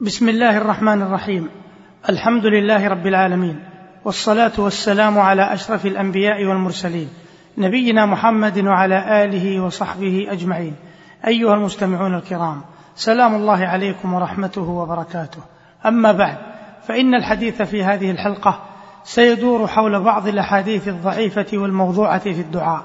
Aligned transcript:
بسم 0.00 0.28
الله 0.28 0.56
الرحمن 0.56 1.02
الرحيم. 1.02 1.48
الحمد 2.08 2.46
لله 2.46 2.88
رب 2.88 3.06
العالمين 3.06 3.64
والصلاة 4.04 4.52
والسلام 4.58 5.18
على 5.18 5.52
أشرف 5.52 5.86
الأنبياء 5.86 6.44
والمرسلين 6.44 7.08
نبينا 7.58 8.06
محمد 8.06 8.58
وعلى 8.58 9.24
آله 9.24 9.60
وصحبه 9.60 10.26
أجمعين. 10.30 10.74
أيها 11.26 11.54
المستمعون 11.54 12.14
الكرام 12.14 12.62
سلام 12.94 13.34
الله 13.34 13.66
عليكم 13.66 14.14
ورحمته 14.14 14.62
وبركاته. 14.62 15.40
أما 15.86 16.12
بعد 16.12 16.36
فإن 16.88 17.14
الحديث 17.14 17.62
في 17.62 17.84
هذه 17.84 18.10
الحلقة 18.10 18.62
سيدور 19.04 19.66
حول 19.66 20.00
بعض 20.00 20.28
الأحاديث 20.28 20.88
الضعيفة 20.88 21.46
والموضوعة 21.52 22.18
في 22.18 22.40
الدعاء. 22.40 22.84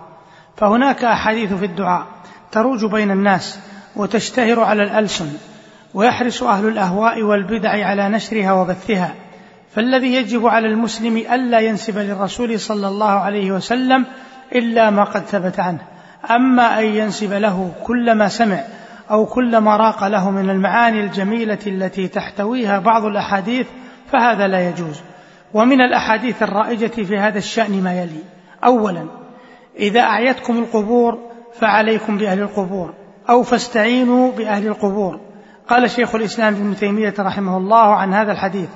فهناك 0.57 1.03
أحاديث 1.03 1.53
في 1.53 1.65
الدعاء 1.65 2.07
تروج 2.51 2.85
بين 2.85 3.11
الناس 3.11 3.59
وتشتهر 3.95 4.59
على 4.59 4.83
الألسن. 4.83 5.50
ويحرص 5.93 6.43
أهل 6.43 6.67
الأهواء 6.67 7.21
والبدع 7.21 7.69
على 7.69 8.09
نشرها 8.09 8.53
وبثها. 8.53 9.13
فالذي 9.75 10.15
يجب 10.15 10.47
على 10.47 10.67
المسلم 10.67 11.17
ألا 11.17 11.59
ينسب 11.59 11.97
للرسول 11.97 12.59
صلى 12.59 12.87
الله 12.87 13.09
عليه 13.09 13.51
وسلم 13.51 14.05
إلا 14.55 14.89
ما 14.89 15.03
قد 15.03 15.21
ثبت 15.21 15.59
عنه. 15.59 15.79
أما 16.31 16.79
أن 16.79 16.85
ينسب 16.85 17.33
له 17.33 17.71
كل 17.83 18.15
ما 18.15 18.27
سمع 18.27 18.59
أو 19.11 19.25
كل 19.25 19.57
ما 19.57 19.77
راق 19.77 20.07
له 20.07 20.31
من 20.31 20.49
المعاني 20.49 20.99
الجميلة 20.99 21.59
التي 21.67 22.07
تحتويها 22.07 22.79
بعض 22.79 23.05
الأحاديث 23.05 23.67
فهذا 24.11 24.47
لا 24.47 24.69
يجوز. 24.69 25.01
ومن 25.53 25.81
الأحاديث 25.81 26.43
الرائجة 26.43 26.87
في 26.87 27.17
هذا 27.17 27.37
الشأن 27.37 27.83
ما 27.83 27.93
يلي. 28.01 28.23
اولا 28.63 29.05
إذا 29.79 30.01
أعيتكم 30.01 30.57
القبور 30.57 31.19
فعليكم 31.59 32.17
بأهل 32.17 32.39
القبور 32.39 32.93
أو 33.29 33.43
فاستعينوا 33.43 34.31
بأهل 34.31 34.67
القبور. 34.67 35.30
قال 35.71 35.89
شيخ 35.89 36.15
الإسلام 36.15 36.53
ابن 36.53 36.75
تيمية 36.75 37.13
رحمه 37.19 37.57
الله 37.57 37.95
عن 37.95 38.13
هذا 38.13 38.31
الحديث 38.31 38.69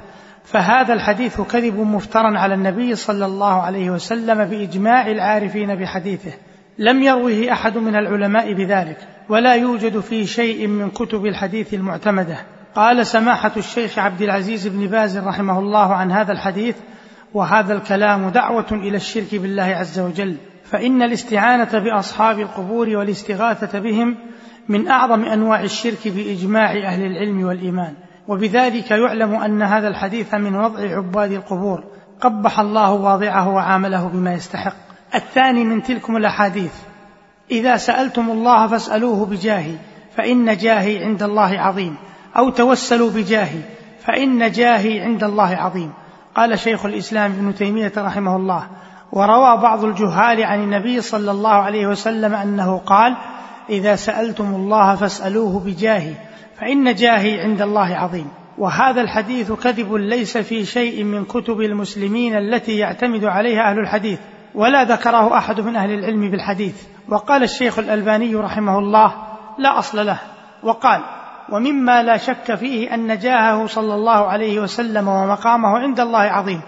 فهذا 0.44 0.94
الحديث 0.94 1.42
كذب 1.42 1.80
مفترى 1.80 2.38
على 2.38 2.54
النبي 2.54 2.96
صلى 2.96 3.26
الله 3.26 3.62
عليه 3.62 3.90
وسلم 3.90 4.46
بإجماع 4.46 5.08
العارفين 5.08 5.76
بحديثه 5.76 6.32
لم 6.78 7.04
يروه 7.04 7.52
أحد 7.52 7.78
من 7.78 7.96
العلماء 7.96 8.54
بذلك 8.54 8.98
ولا 9.30 9.56
يوجد 9.56 10.00
في 10.00 10.26
شيء 10.26 10.68
من 10.68 10.90
كتب 10.90 11.26
الحديث 11.26 11.74
المعتمدة. 11.74 12.38
قال 12.76 13.08
سماحة 13.08 13.52
الشيخ 13.58 14.00
عبد 14.00 14.22
العزيز 14.22 14.68
بن 14.68 14.88
باز 14.88 15.18
رحمه 15.18 15.60
الله 15.60 15.94
عن 15.94 16.12
هذا 16.12 16.32
الحديث 16.32 16.76
وهذا 17.34 17.74
الكلام 17.74 18.30
دعوة 18.30 18.72
إلى 18.72 18.98
الشرك 18.98 19.36
بالله 19.36 19.64
عز 19.64 20.00
وجل 20.00 20.36
فإن 20.64 21.02
الاستعانة 21.02 21.80
بأصحاب 21.80 22.40
القبور 22.40 22.90
والاستغاثة 22.90 23.80
بهم 23.80 24.18
من 24.70 24.88
أعظم 24.88 25.24
أنواع 25.24 25.62
الشرك 25.62 26.08
بإجماع 26.08 26.72
أهل 26.72 27.06
العلم 27.06 27.44
والإيمان. 27.44 27.94
وبذلك 28.28 28.92
يعلم 28.92 29.36
أن 29.36 29.62
هذا 29.62 29.88
الحديث 29.88 30.34
من 30.34 30.56
وضع 30.56 30.96
عباد 30.96 31.32
القبور. 31.32 31.84
قبح 32.22 32.60
الله 32.60 32.92
واضعه 32.92 33.50
وعامله 33.50 34.08
بما 34.08 34.34
يستحق. 34.34 34.76
الثاني 35.16 35.64
من 35.64 35.84
تلكم 35.84 36.18
الأحاديث. 36.18 36.74
إذا 37.52 37.78
سألتم 37.78 38.30
الله 38.30 38.68
فاسألوه 38.68 39.26
بجاهي 39.26 39.76
فإن 40.16 40.58
جاهي 40.58 41.04
عند 41.04 41.24
الله 41.24 41.60
عظيم. 41.60 41.96
أو 42.38 42.50
توسلوا 42.50 43.12
بجاهي 43.12 43.60
فإن 44.00 44.52
جاهي 44.52 45.00
عند 45.00 45.24
الله 45.24 45.56
عظيم. 45.56 45.94
قال 46.36 46.60
شيخ 46.60 46.86
الإسلام 46.86 47.32
ابن 47.32 47.56
تيمية 47.56 47.94
رحمه 47.98 48.36
الله. 48.36 48.68
وروى 49.12 49.58
بعض 49.58 49.84
الجهال 49.84 50.44
عن 50.44 50.64
النبي 50.64 51.02
صلى 51.02 51.32
الله 51.32 51.54
عليه 51.54 51.88
وسلم 51.88 52.34
أنه 52.34 52.78
قال 52.78 53.16
إذا 53.70 53.96
سألتم 53.96 54.56
الله 54.56 54.96
فاسألوه 54.96 55.60
بجاهي 55.60 56.14
فإن 56.60 56.96
جاهي 56.96 57.42
عند 57.42 57.62
الله 57.62 57.96
عظيم. 57.96 58.28
وهذا 58.58 59.02
الحديث 59.02 59.52
كذب 59.52 59.94
ليس 59.94 60.38
في 60.38 60.66
شيء 60.66 61.04
من 61.04 61.26
كتب 61.26 61.62
المسلمين 61.62 62.38
التي 62.38 62.78
يعتمد 62.78 63.26
عليها 63.26 63.70
أهل 63.70 63.80
الحديث 63.80 64.20
ولا 64.56 64.84
ذكره 64.84 65.38
أحد 65.38 65.62
من 65.62 65.76
أهل 65.76 65.92
العلم 65.92 66.32
بالحديث. 66.32 66.76
وقال 67.10 67.44
الشيخ 67.44 67.80
الألباني 67.80 68.36
رحمه 68.36 68.80
الله 68.80 69.14
لا 69.58 69.80
أصل 69.80 70.06
له 70.06 70.20
وقال 70.64 71.02
ومما 71.50 72.04
لا 72.04 72.18
شك 72.18 72.56
فيه 72.56 72.94
أن 72.94 73.18
جاهه 73.18 73.68
صلى 73.68 73.96
الله 73.96 74.28
عليه 74.28 74.60
وسلم 74.60 75.08
ومقامه 75.08 75.78
عند 75.80 76.00
الله 76.00 76.20
عظيم 76.20 76.62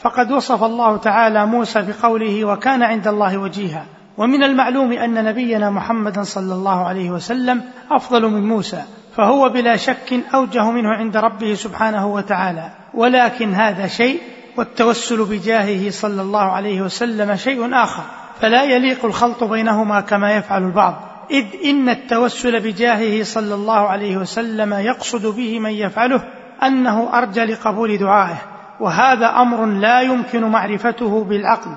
فقد 0.00 0.32
وصف 0.32 0.64
الله 0.64 0.96
تعالى 0.96 1.46
موسى 1.46 1.82
بقوله 1.82 2.44
وكان 2.44 2.82
عند 2.82 3.08
الله 3.08 3.38
وجيها 3.38 3.86
ومن 4.18 4.42
المعلوم 4.42 4.92
أن 4.92 5.24
نبينا 5.24 5.70
محمدا 5.70 6.22
صلى 6.22 6.54
الله 6.54 6.86
عليه 6.86 7.10
وسلم 7.10 7.62
أفضل 7.90 8.30
من 8.30 8.48
موسى 8.48 8.82
فهو 9.16 9.48
بلا 9.48 9.76
شك 9.76 10.20
أوجه 10.34 10.70
منه 10.70 10.88
عند 10.88 11.16
ربه 11.16 11.54
سبحانه 11.54 12.06
وتعالى. 12.06 12.70
ولكن 12.94 13.54
هذا 13.54 13.86
شيء 13.86 14.20
والتوسل 14.56 15.24
بجاهه 15.24 15.90
صلى 15.90 16.22
الله 16.22 16.42
عليه 16.42 16.82
وسلم 16.82 17.36
شيء 17.36 17.74
آخر 17.74 18.02
فلا 18.40 18.62
يليق 18.62 19.04
الخلط 19.04 19.44
بينهما 19.44 20.00
كما 20.00 20.32
يفعل 20.32 20.62
البعض. 20.62 20.94
إذ 21.30 21.44
إن 21.64 21.88
التوسل 21.88 22.60
بجاهه 22.60 23.22
صلى 23.22 23.54
الله 23.54 23.88
عليه 23.88 24.16
وسلم 24.16 24.74
يقصد 24.74 25.26
به 25.26 25.60
من 25.60 25.70
يفعله 25.70 26.24
أنه 26.62 27.18
ارجى 27.18 27.44
لقبول 27.44 27.98
دعائه 27.98 28.36
وهذا 28.80 29.26
أمر 29.26 29.66
لا 29.66 30.00
يمكن 30.00 30.44
معرفته 30.44 31.24
بالعقل. 31.24 31.70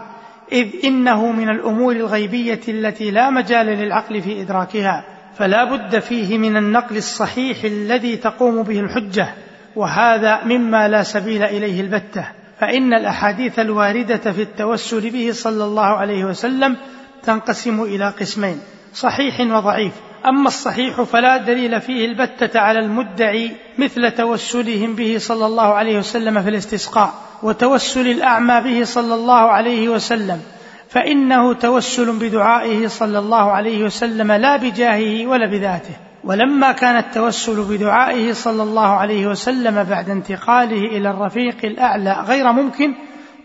إذ 0.52 0.68
إنه 0.84 1.32
من 1.32 1.50
الأمور 1.50 1.96
الغيبية 1.96 2.62
التي 2.68 3.12
لا 3.12 3.30
مجال 3.30 3.66
للعقل 3.66 4.22
في 4.22 4.42
إدراكها 4.42 5.04
فلا 5.38 5.64
بد 5.64 6.00
فيه 6.00 6.38
من 6.38 6.58
النقل 6.58 6.98
الصحيح 6.98 7.64
الذي 7.64 8.16
تقوم 8.16 8.64
به 8.64 8.80
الحجة 8.80 9.34
وهذا 9.76 10.44
مما 10.44 10.88
لا 10.88 11.04
سبيل 11.04 11.44
إليه 11.44 11.82
البتة. 11.82 12.28
فإن 12.60 12.94
الأحاديث 12.94 13.60
الواردة 13.60 14.32
في 14.32 14.42
التوسل 14.42 15.10
به 15.10 15.32
صلى 15.32 15.64
الله 15.64 15.86
عليه 15.86 16.26
وسلم 16.26 16.78
تنقسم 17.24 17.84
إلى 17.84 18.10
قسمين 18.10 18.60
صحيح 18.94 19.40
وضعيف. 19.40 19.94
أما 20.26 20.48
الصحيح 20.48 21.02
فلا 21.02 21.38
دليل 21.38 21.82
فيه 21.82 22.06
البتة 22.06 22.60
على 22.60 22.80
المدعي 22.80 23.52
مثل 23.78 24.12
توسلهم 24.12 24.96
به 24.96 25.18
صلى 25.18 25.46
الله 25.46 25.74
عليه 25.74 25.98
وسلم 25.98 26.42
في 26.42 26.50
الاستسقاء. 26.50 27.27
وتوسل 27.44 28.08
الأعمى 28.08 28.62
به 28.62 28.84
صلى 28.84 29.16
الله 29.16 29.42
عليه 29.52 29.90
وسلم 29.90 30.42
فإنه 30.90 31.54
توسل 31.54 32.20
بدعائه 32.20 32.88
صلى 32.88 33.20
الله 33.20 33.52
عليه 33.52 33.84
وسلم 33.84 34.32
لا 34.32 34.58
بجاهه 34.58 35.28
ولا 35.28 35.48
بذاته. 35.48 35.96
ولما 36.24 36.72
كان 36.72 36.98
التوسل 36.98 37.64
بدعائه 37.64 38.34
صلى 38.34 38.64
الله 38.64 38.88
عليه 38.88 39.28
وسلم 39.28 39.84
بعد 39.84 40.10
انتقاله 40.10 40.98
إلى 40.98 41.10
الرفيق 41.10 41.58
الأعلى 41.64 42.24
غير 42.28 42.52
ممكن 42.52 42.94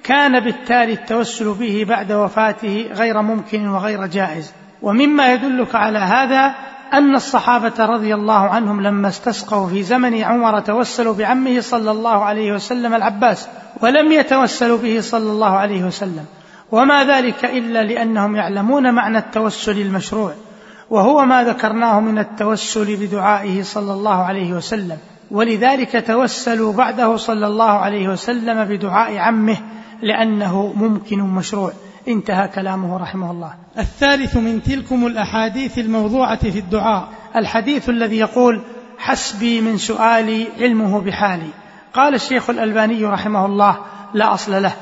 كان 0.05 0.41
بالتالي 0.41 0.93
التوسل 0.93 1.55
به 1.55 1.87
بعد 1.89 2.13
وفاته 2.13 2.87
غير 2.93 3.23
ممكن 3.23 3.69
وغير 3.69 4.07
جائز. 4.07 4.53
ومما 4.83 5.33
يدلك 5.33 5.75
على 5.75 5.99
هذا 5.99 6.55
أن 6.93 7.15
الصحابة 7.15 7.85
رضي 7.85 8.15
الله 8.15 8.35
عنهم 8.35 8.81
لما 8.81 9.09
استسقوا 9.09 9.69
في 9.69 9.83
زمن 9.83 10.23
عمر 10.23 10.61
توسلوا 10.61 11.15
بعمه 11.15 11.61
صلى 11.61 11.91
الله 11.91 12.25
عليه 12.25 12.53
وسلم 12.53 12.95
العباس 12.95 13.49
ولم 13.81 14.13
يتوسلوا 14.13 14.79
به 14.79 15.01
صلى 15.01 15.31
الله 15.31 15.51
عليه 15.51 15.85
وسلم. 15.85 16.25
وما 16.73 17.05
ذلك 17.05 17.45
إلا 17.45 17.83
لأنهم 17.83 18.37
يعلمون 18.37 18.95
معنى 18.95 19.19
التوسل 19.19 19.81
المشروع 19.81 20.33
وهو 20.91 21.25
ما 21.25 21.45
ذكرناه 21.45 22.01
من 22.01 22.19
التوسل 22.19 22.97
بدعائه 22.97 23.63
صلى 23.63 23.93
الله 23.93 24.25
عليه 24.25 24.53
وسلم. 24.53 24.99
ولذلك 25.31 26.05
توسلوا 26.07 26.73
بعده 26.73 27.17
صلى 27.17 27.47
الله 27.47 27.71
عليه 27.71 28.09
وسلم 28.09 28.65
بدعاء 28.65 29.19
عمه 29.19 29.57
لأنه 30.03 30.73
ممكن 30.77 31.21
مشروع. 31.21 31.73
انتهى 32.09 32.49
كلامه 32.49 32.99
رحمه 32.99 33.31
الله. 33.31 33.55
الثالث 33.79 34.37
من 34.37 34.63
تلكم 34.63 35.07
الأحاديث 35.07 35.79
الموضوعة 35.79 36.51
في 36.51 36.59
الدعاء. 36.59 37.09
الحديث 37.37 37.89
الذي 37.89 38.19
يقول 38.19 38.61
حسبي 38.99 39.61
من 39.61 39.79
سؤالي 39.79 40.47
علمه 40.61 41.01
بحالي. 41.01 41.49
قال 41.95 42.15
الشيخ 42.15 42.51
الألباني 42.51 43.05
رحمه 43.05 43.47
الله 43.47 43.77
لا 44.15 44.35
أصل 44.35 44.63
له. 44.63 44.73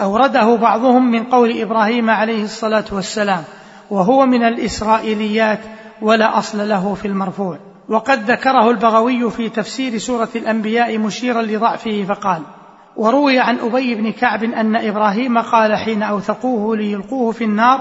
أورده 0.00 0.56
بعضهم 0.56 1.10
من 1.10 1.24
قول 1.24 1.60
إبراهيم 1.60 2.10
عليه 2.10 2.44
الصلاة 2.44 2.84
والسلام 2.92 3.42
وهو 3.90 4.26
من 4.26 4.42
الإسرائيليات 4.42 5.60
ولا 6.02 6.38
أصل 6.38 6.68
له 6.68 6.94
في 6.94 7.08
المرفوع. 7.08 7.58
وقد 7.88 8.30
ذكره 8.30 8.70
البغوي 8.70 9.30
في 9.30 9.48
تفسير 9.48 9.98
سورة 9.98 10.28
الأنبياء 10.36 10.98
مشيرا 10.98 11.42
لضعفه 11.42 12.04
فقال 12.08 12.42
وروي 12.96 13.38
عن 13.38 13.58
أبي 13.58 13.94
بن 13.94 14.12
كعب 14.12 14.44
أن 14.44 14.76
إبراهيم 14.76 15.38
قال 15.38 15.76
حين 15.76 16.02
أوثقوه 16.02 16.76
ليلقوه 16.76 17.32
في 17.32 17.44
النار 17.44 17.80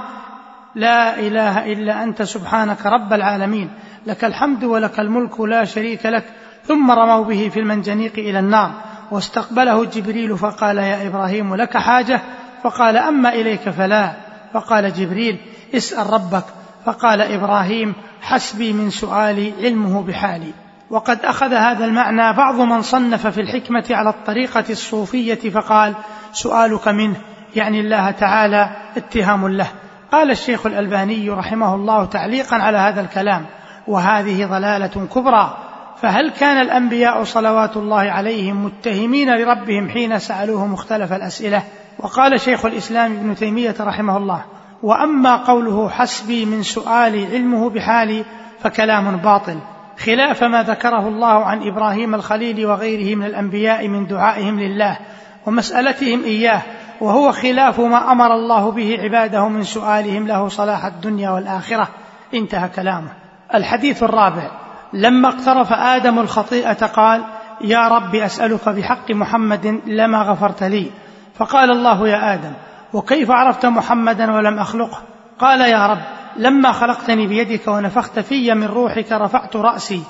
لا 0.76 1.20
إله 1.20 1.72
إلا 1.74 2.04
أنت 2.04 2.22
سبحانك 2.22 2.86
رب 2.86 3.14
العالمين 3.14 3.70
لك 4.06 4.26
الحمد 4.26 4.64
ولك 4.64 5.00
الملك 5.00 5.40
لا 5.40 5.66
شريك 5.66 6.06
لك. 6.06 6.24
ثم 6.66 6.92
رموا 6.92 7.26
به 7.26 7.50
في 7.50 7.60
المنجنيق 7.60 8.14
إلى 8.18 8.40
النار. 8.40 8.72
واستقبله 9.12 9.86
جبريل 9.86 10.38
فقال 10.38 10.78
يا 10.78 11.08
إبراهيم 11.08 11.56
لك 11.56 11.78
حاجة؟ 11.78 12.22
فقال 12.64 12.98
أما 12.98 13.30
إليك 13.30 13.70
فلا. 13.70 14.12
فقال 14.54 14.94
جبريل 14.94 15.38
اسأل 15.76 16.14
ربك. 16.14 16.44
فقال 16.86 17.22
إبراهيم 17.22 17.94
حسبي 18.22 18.74
من 18.74 18.90
سؤالي 18.90 19.54
علمه 19.62 20.02
بحالي. 20.02 20.65
وقد 20.96 21.26
أخذ 21.26 21.54
هذا 21.54 21.86
المعنى 21.86 22.34
بعض 22.34 22.56
من 22.56 22.82
صنف 22.82 23.28
في 23.28 23.42
الحكمة 23.42 23.86
على 23.92 24.10
الطريقة 24.10 24.64
الصوفية 24.70 25.50
فقال 25.50 25.94
سؤالك 26.32 26.88
منه 26.88 27.16
يعني 27.56 27.80
الله 27.80 28.12
تعالى 28.12 28.70
اتهام 28.98 29.48
له. 29.48 29.68
قال 30.12 30.32
الشيخ 30.32 30.66
الألباني 30.66 31.30
رحمه 31.30 31.76
الله 31.76 32.06
تعليقا 32.06 32.58
على 32.58 32.78
هذا 32.78 33.02
الكلام 33.02 33.46
وهذه 33.88 34.46
ضلالة 34.46 35.08
كبرى. 35.16 35.58
فهل 36.02 36.32
كان 36.32 36.62
الأنبياء 36.62 37.24
صلوات 37.24 37.78
الله 37.78 38.02
عليهم 38.02 38.66
متهمين 38.66 39.36
لربهم 39.36 39.90
حين 39.90 40.20
سألوه 40.20 40.68
مختلف 40.68 41.14
الأسئلة؟ 41.14 41.64
وقال 42.00 42.40
شيخ 42.40 42.66
الإسلام 42.66 43.12
ابن 43.12 43.36
تيمية 43.36 43.76
رحمه 43.80 44.18
الله 44.18 44.46
وأما 44.84 45.36
قوله 45.36 45.90
حسبي 45.90 46.46
من 46.46 46.64
سؤالي 46.64 47.26
علمه 47.26 47.70
بحالي 47.70 48.26
فكلام 48.60 49.18
باطل. 49.18 49.75
خلاف 49.98 50.44
ما 50.44 50.64
ذكره 50.64 51.08
الله 51.08 51.46
عن 51.46 51.68
إبراهيم 51.68 52.16
الخليل 52.16 52.66
وغيره 52.66 53.16
من 53.16 53.26
الأنبياء 53.26 53.88
من 53.88 54.08
دعائهم 54.08 54.60
لله 54.60 54.98
ومسألتهم 55.46 56.24
إياه 56.24 56.62
وهو 57.02 57.32
خلاف 57.32 57.80
ما 57.80 58.12
أمر 58.12 58.34
الله 58.34 58.72
به 58.72 58.98
عباده 59.02 59.48
من 59.48 59.64
سؤالهم 59.64 60.28
له 60.28 60.48
صلاح 60.48 60.86
الدنيا 60.86 61.30
والآخرة. 61.30 61.88
انتهى 62.34 62.70
كلامه. 62.70 63.10
الحديث 63.54 64.04
الرابع. 64.04 64.52
لما 64.94 65.30
اقترف 65.30 65.74
آدم 65.74 66.20
الخطيئة 66.20 66.86
قال 66.86 67.24
يا 67.62 67.88
رب 67.88 68.16
أسألك 68.16 68.70
بحق 68.70 69.12
محمد 69.12 69.82
لما 69.86 70.22
غفرت 70.22 70.64
لي. 70.64 70.92
فقال 71.36 71.72
الله 71.72 72.08
يا 72.08 72.34
آدم 72.34 72.54
وكيف 72.94 73.32
عرفت 73.32 73.66
محمدا 73.66 74.34
ولم 74.34 74.60
أخلقه؟ 74.60 74.98
قال 75.40 75.62
يا 75.62 75.88
رب 75.88 76.02
لما 76.38 76.72
خلقتني 76.72 77.28
بيدك 77.28 77.68
ونفخت 77.68 78.20
في 78.20 78.54
من 78.54 78.68
روحك 78.68 79.12
رفعت 79.12 79.56
رأسي 79.56 80.04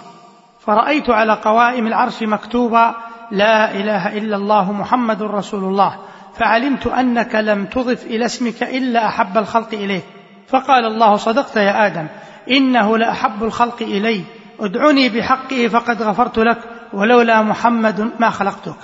فرأيت 0.60 1.10
على 1.10 1.34
قوائم 1.34 1.88
العرش 1.88 2.24
مكتوبا 2.24 2.96
لا 3.32 3.72
إله 3.72 4.18
إلا 4.18 4.36
الله 4.36 4.72
محمد 4.72 5.24
رسول 5.24 5.64
الله 5.64 5.98
فعلمت 6.36 6.88
أنك 6.88 7.36
لم 7.36 7.66
تضف 7.66 8.06
إلى 8.06 8.26
اسمك 8.26 8.64
إلا 8.64 9.08
أحب 9.08 9.38
الخلق 9.38 9.74
اليك 9.74 10.04
فقال 10.48 10.86
الله 10.86 11.16
صدقت 11.16 11.56
يا 11.56 11.88
آدم 11.88 12.08
إنه 12.52 12.98
لأحب 12.98 13.44
الخلق 13.44 13.82
إلي 13.82 14.24
ادعني 14.60 15.10
بحقه 15.10 15.68
فقد 15.68 16.04
غفرت 16.04 16.40
لك 16.40 16.58
ولولا 16.94 17.42
محمد 17.42 18.12
ما 18.20 18.30
خلقتك. 18.30 18.76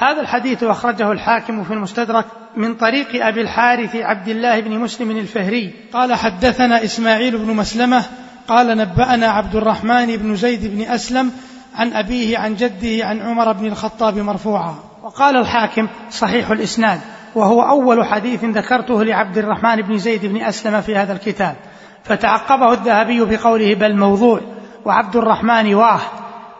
هذا 0.00 0.20
الحديث 0.20 0.64
أخرجه 0.64 1.12
الحاكم 1.12 1.64
في 1.64 1.72
المستدرك 1.72 2.24
من 2.56 2.74
طريق 2.74 3.26
أبي 3.26 3.40
الحارث 3.40 3.96
عبد 3.96 4.28
الله 4.28 4.60
بن 4.60 4.78
مسلم 4.78 5.10
الفهري. 5.10 5.74
قال 5.92 6.14
حدثنا 6.14 6.84
إسماعيل 6.84 7.38
بن 7.38 7.56
مسلمة 7.56 8.04
قال 8.48 8.76
نبأنا 8.76 9.26
عبد 9.26 9.56
الرحمن 9.56 10.16
بن 10.16 10.36
زيد 10.36 10.76
بن 10.76 10.82
أسلم 10.82 11.32
عن 11.74 11.92
أبيه 11.92 12.38
عن 12.38 12.54
جده 12.54 13.06
عن 13.06 13.20
عمر 13.20 13.52
بن 13.52 13.66
الخطاب 13.66 14.18
مرفوعا. 14.18 14.74
وقال 15.02 15.36
الحاكم 15.36 15.88
صحيح 16.10 16.50
الإسناد 16.50 17.00
وهو 17.34 17.62
أول 17.62 18.06
حديث 18.06 18.44
ذكرته 18.44 19.04
لعبد 19.04 19.38
الرحمن 19.38 19.82
بن 19.82 19.98
زيد 19.98 20.26
بن 20.26 20.42
أسلم 20.42 20.80
في 20.80 20.96
هذا 20.96 21.12
الكتاب. 21.12 21.56
فتعقبه 22.04 22.72
الذهبي 22.72 23.24
بقوله 23.24 23.74
بل 23.74 23.96
موضوع 23.96 24.40
وعبد 24.84 25.16
الرحمن 25.16 25.74
واه 25.74 26.00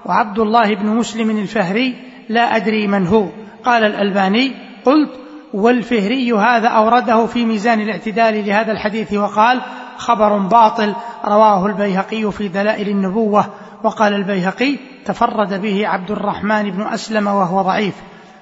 وعبد 0.04 0.38
الله 0.38 0.74
بن 0.74 0.86
مسلم 0.86 1.30
الفهري 1.30 2.09
لا 2.30 2.56
أدري 2.56 2.86
من 2.86 3.06
هو. 3.06 3.26
قال 3.64 3.84
الألباني 3.84 4.52
قلت 4.84 5.10
والفهري 5.54 6.32
هذا 6.32 6.68
أورده 6.68 7.26
في 7.26 7.44
ميزان 7.44 7.80
الاعتدال 7.80 8.46
لهذا 8.46 8.72
الحديث 8.72 9.12
وقال 9.12 9.60
خبر 9.96 10.38
باطل 10.38 10.94
رواه 11.24 11.66
البيهقي 11.66 12.32
في 12.32 12.48
دلائل 12.48 12.88
النبوة. 12.88 13.46
وقال 13.84 14.14
البيهقي 14.14 14.76
تفرد 15.04 15.62
به 15.62 15.88
عبد 15.88 16.10
الرحمن 16.10 16.70
بن 16.70 16.82
أسلم 16.82 17.26
وهو 17.26 17.62
ضعيف. 17.62 17.94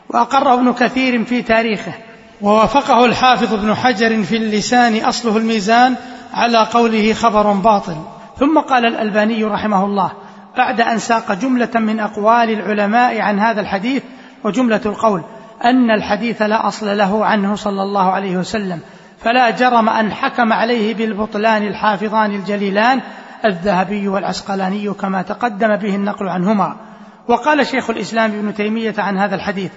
وأقره 0.09 0.55
ابن 0.55 0.73
كثير 0.73 1.25
في 1.25 1.43
تاريخه. 1.43 1.93
ووافقه 2.43 3.05
الحافظ 3.05 3.55
ابن 3.55 3.75
حجر 3.75 4.23
في 4.23 4.37
اللسان 4.37 5.05
أصله 5.05 5.37
الميزان 5.37 5.95
على 6.35 6.59
قوله 6.59 7.13
خبر 7.13 7.53
باطل. 7.53 7.97
ثم 8.39 8.59
قال 8.59 8.87
الألباني 8.87 9.45
رحمه 9.45 9.85
الله 9.85 10.13
بعد 10.59 10.81
أن 10.81 10.99
ساق 10.99 11.33
جملة 11.33 11.71
من 11.75 12.01
أقوال 12.01 12.51
العلماء 12.51 13.21
عن 13.21 13.39
هذا 13.39 13.61
الحديث 13.61 14.03
وجملة 14.45 14.81
القول 14.87 15.23
أن 15.65 15.91
الحديث 15.91 16.43
لا 16.43 16.69
أصل 16.69 16.99
له 16.99 17.25
عنه 17.25 17.55
صلى 17.55 17.83
الله 17.83 18.13
عليه 18.13 18.37
وسلم 18.37 18.81
فلا 19.21 19.51
جرم 19.51 19.89
أن 19.89 20.13
حكم 20.13 20.53
عليه 20.53 20.95
بالبطلان 20.95 21.67
الحافظان 21.67 22.35
الجليلان 22.35 23.01
الذهبي 23.45 24.09
والعسقلاني 24.09 24.91
كما 24.95 25.23
تقدم 25.23 25.77
به 25.77 25.95
النقل 25.95 26.29
عنهما. 26.29 26.77
وقال 27.29 27.67
شيخ 27.67 27.91
الإسلام 27.91 28.31
ابن 28.31 28.55
تيمية 28.55 28.95
عن 28.99 29.19
هذا 29.19 29.35
الحديث 29.35 29.71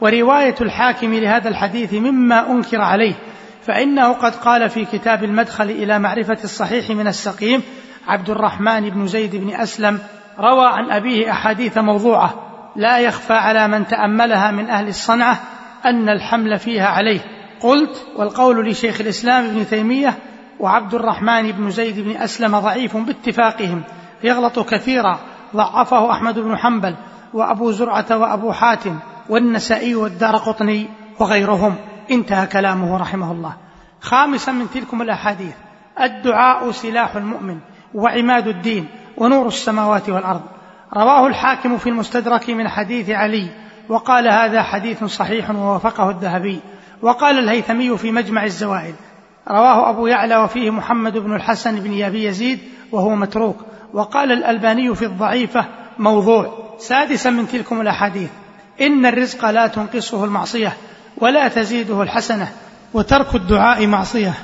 ورواية 0.00 0.54
الحاكم 0.60 1.14
لهذا 1.14 1.48
الحديث 1.48 1.94
مما 1.94 2.50
أنكر 2.50 2.80
عليه 2.80 3.14
فإنه 3.66 4.12
قد 4.12 4.34
قال 4.34 4.70
في 4.70 4.84
كتاب 4.84 5.24
المدخل 5.24 5.70
إلى 5.70 5.98
معرفة 5.98 6.38
الصحيح 6.44 6.90
من 6.90 7.06
السقيم 7.06 7.62
عبد 8.08 8.30
الرحمن 8.30 8.90
بن 8.90 9.06
زيد 9.06 9.36
بن 9.36 9.54
أسلم 9.54 9.98
روى 10.40 10.66
عن 10.66 10.90
أبيه 10.90 11.30
أحاديث 11.30 11.78
موضوعة 11.78 12.34
لا 12.76 12.98
يخفى 12.98 13.32
على 13.32 13.68
من 13.68 13.86
تأملها 13.86 14.50
من 14.50 14.70
أهل 14.70 14.88
الصنعة 14.88 15.40
أن 15.84 16.08
الحمل 16.08 16.58
فيها 16.58 16.86
عليه. 16.86 17.20
قلت 17.60 18.06
والقول 18.16 18.66
لشيخ 18.66 19.00
الإسلام 19.00 19.44
ابن 19.44 19.66
تيمية 19.66 20.14
وعبد 20.60 20.94
الرحمن 20.94 21.52
بن 21.52 21.70
زيد 21.70 22.00
بن 22.00 22.16
أسلم 22.16 22.58
ضعيف 22.58 22.96
باتفاقهم 22.96 23.82
يغلط 24.24 24.58
كثيرا 24.58 25.18
ضعفه 25.56 26.12
أحمد 26.12 26.38
بن 26.38 26.56
حنبل 26.56 26.94
وأبو 27.34 27.70
زرعة 27.70 28.16
وأبو 28.16 28.52
حاتم 28.52 28.98
والنسائي 29.28 29.94
والدار 29.94 30.36
قطني 30.36 30.86
وغيرهم. 31.20 31.74
انتهى 32.10 32.46
كلامه 32.46 32.96
رحمه 32.96 33.32
الله. 33.32 33.56
خامسا 34.00 34.52
من 34.52 34.70
تلكم 34.70 35.02
الأحاديث 35.02 35.54
الدعاء 36.00 36.70
سلاح 36.70 37.16
المؤمن 37.16 37.58
وعماد 37.94 38.48
الدين. 38.48 38.88
ونور 39.18 39.46
السماوات 39.46 40.08
والأرض. 40.08 40.42
رواه 40.96 41.26
الحاكم 41.26 41.78
في 41.78 41.88
المستدرك 41.88 42.50
من 42.50 42.68
حديث 42.68 43.10
علي 43.10 43.48
وقال 43.88 44.28
هذا 44.28 44.62
حديث 44.62 45.04
صحيح 45.04 45.50
ووافقه 45.50 46.10
الذهبي 46.10 46.60
وقال 47.02 47.38
الهيثمي 47.38 47.98
في 47.98 48.12
مجمع 48.12 48.44
الزوائد. 48.44 48.94
رواه 49.48 49.90
أبو 49.90 50.06
يعلى 50.06 50.36
وفيه 50.36 50.70
محمد 50.70 51.18
بن 51.18 51.34
الحسن 51.34 51.80
بن 51.80 52.02
أبي 52.02 52.24
يزيد 52.24 52.58
وهو 52.92 53.14
متروك 53.14 53.56
وقال 53.92 54.32
الألباني 54.32 54.94
في 54.94 55.04
الضعيفة 55.04 55.64
موضوع. 55.98 56.58
سادسا 56.78 57.30
من 57.30 57.48
تلكم 57.48 57.80
الأحاديث. 57.80 58.30
إن 58.80 59.06
الرزق 59.06 59.50
لا 59.50 59.66
تنقصه 59.66 60.24
المعصية 60.24 60.72
ولا 61.16 61.48
تزيده 61.48 62.02
الحسنة 62.02 62.48
وترك 62.94 63.34
الدعاء 63.34 63.86
معصية. 63.86 64.34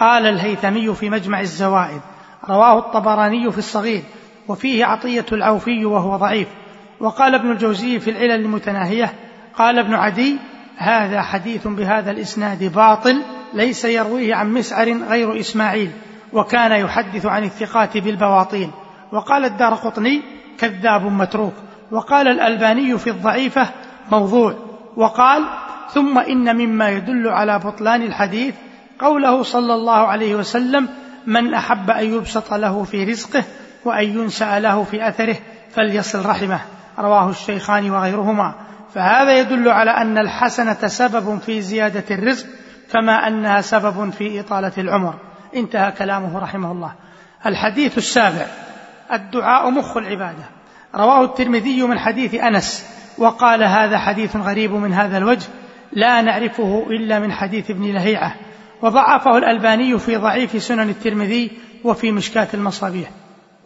قال 0.00 0.26
الهيثمي 0.26 0.94
في 0.94 1.10
مجمع 1.10 1.40
الزوائد. 1.40 2.00
رواه 2.48 2.78
الطبراني 2.78 3.52
في 3.52 3.58
الصغير. 3.58 4.02
وفيه 4.48 4.84
عطية 4.84 5.26
العوفي 5.32 5.84
وهو 5.84 6.16
ضعيف. 6.16 6.48
وقال 7.00 7.34
ابن 7.34 7.50
الجوزي 7.50 8.00
في 8.00 8.10
العلل 8.10 8.30
المتناهية 8.44 9.12
قال 9.54 9.78
ابن 9.78 9.94
عدي 9.94 10.36
هذا 10.76 11.22
حديث 11.22 11.66
بهذا 11.66 12.10
الإسناد 12.10 12.72
باطل 12.74 13.22
ليس 13.54 13.84
يرويه 13.84 14.34
عن 14.34 14.52
مسعر 14.52 14.92
غير 15.08 15.40
إسماعيل 15.40 15.90
وكان 16.32 16.72
يحدث 16.72 17.26
عن 17.26 17.44
الثقات 17.44 17.96
بالبواطين. 17.96 18.70
وقال 19.12 19.44
الدار 19.44 19.74
قطني 19.74 20.22
كذاب 20.58 21.12
متروك. 21.12 21.54
وقال 21.90 22.28
الألباني 22.28 22.98
في 22.98 23.10
الضعيفة 23.10 23.66
موضوع. 24.10 24.54
وقال 24.96 25.44
ثم 25.90 26.18
إن 26.18 26.56
مما 26.56 26.88
يدل 26.88 27.28
على 27.28 27.58
بطلان 27.58 28.02
الحديث 28.02 28.54
قوله 28.98 29.42
صلى 29.42 29.74
الله 29.74 30.06
عليه 30.06 30.34
وسلم 30.34 30.88
من 31.26 31.54
أحب 31.54 31.90
أن 31.90 32.14
يبسط 32.14 32.54
له 32.54 32.84
في 32.84 33.04
رزقه 33.04 33.44
وأن 33.84 34.04
ينسأ 34.04 34.58
له 34.58 34.84
في 34.84 35.08
أثره 35.08 35.36
فليصل 35.70 36.26
رحمه. 36.26 36.60
رواه 36.98 37.30
الشيخان 37.30 37.90
وغيرهما. 37.90 38.54
فهذا 38.94 39.38
يدل 39.38 39.68
على 39.68 39.90
أن 39.90 40.18
الحسنة 40.18 40.86
سبب 40.86 41.38
في 41.38 41.62
زيادة 41.62 42.04
الرزق 42.10 42.46
كما 42.92 43.28
أنها 43.28 43.60
سبب 43.60 44.10
في 44.10 44.40
إطالة 44.40 44.72
العمر. 44.78 45.14
انتهى 45.56 45.92
كلامه 45.92 46.38
رحمه 46.38 46.72
الله. 46.72 46.92
الحديث 47.46 47.98
السابع. 47.98 48.46
الدعاء 49.12 49.70
مخ 49.70 49.96
العبادة. 49.96 50.44
رواه 50.94 51.24
الترمذي 51.24 51.82
من 51.82 51.98
حديث 51.98 52.34
أنس 52.34 52.86
وقال 53.18 53.64
هذا 53.64 53.98
حديث 53.98 54.36
غريب 54.36 54.72
من 54.72 54.92
هذا 54.92 55.18
الوجه 55.18 55.46
لا 55.92 56.22
نعرفه 56.22 56.86
إلا 56.90 57.18
من 57.18 57.32
حديث 57.32 57.70
ابن 57.70 57.84
لهيعة. 57.92 58.34
وضعفه 58.82 59.38
الألباني 59.38 59.98
في 59.98 60.16
ضعيف 60.16 60.62
سنن 60.62 60.88
الترمذي 60.88 61.50
وفي 61.84 62.12
مشكاة 62.12 62.48
المصابيح. 62.54 63.10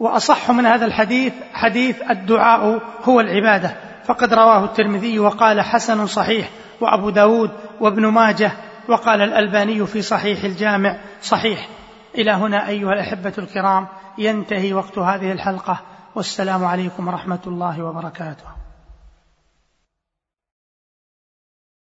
وأصح 0.03 0.51
من 0.51 0.65
هذا 0.65 0.85
الحديث 0.85 1.33
حديث 1.53 2.01
الدعاء 2.09 2.81
هو 3.03 3.19
العبادة. 3.19 3.75
فقد 4.05 4.33
رواه 4.33 4.63
الترمذي 4.63 5.19
وقال 5.19 5.61
حسن 5.61 6.05
صحيح 6.05 6.49
وأبو 6.81 7.09
داود 7.09 7.51
وابن 7.79 8.07
ماجه 8.07 8.51
وقال 8.87 9.21
الألباني 9.21 9.85
في 9.85 10.01
صحيح 10.01 10.43
الجامع. 10.43 10.97
صحيح. 11.21 11.67
إلى 12.17 12.31
هنا 12.31 12.67
أيها 12.67 12.93
الأحبة 12.93 13.33
الكرام 13.37 13.87
ينتهي 14.17 14.73
وقت 14.73 14.97
هذه 14.97 15.31
الحلقة. 15.31 15.79
والسلام 16.15 16.65
عليكم 16.65 17.07
ورحمة 17.07 17.41
الله 17.47 17.83
وبركاته. 17.83 18.62